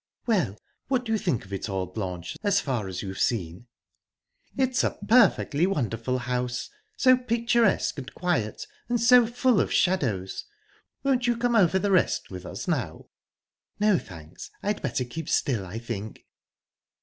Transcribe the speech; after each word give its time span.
"Well, 0.25 0.57
what 0.87 1.05
do 1.05 1.11
you 1.11 1.17
think 1.19 1.45
of 1.45 1.53
it 1.53 1.69
all, 1.69 1.85
Blanche, 1.85 2.35
as 2.41 2.59
far 2.59 2.87
as 2.87 3.03
you've 3.03 3.19
seen?" 3.19 3.67
"It's 4.57 4.83
a 4.83 4.97
perfectly 5.07 5.67
wonderful 5.67 6.17
house. 6.17 6.71
So 6.97 7.15
picturesque 7.15 7.99
and 7.99 8.11
quiet, 8.15 8.65
and 8.89 8.99
so 8.99 9.27
full 9.27 9.61
of 9.61 9.71
shadows. 9.71 10.45
Won't 11.03 11.27
you 11.27 11.37
come 11.37 11.55
over 11.55 11.77
the 11.77 11.91
rest 11.91 12.31
with 12.31 12.47
us 12.47 12.67
now?" 12.67 13.09
"No, 13.79 13.99
thanks. 13.99 14.49
I'd 14.63 14.81
better 14.81 15.05
keep 15.05 15.29
still, 15.29 15.67
I 15.67 15.77
think." 15.77 16.25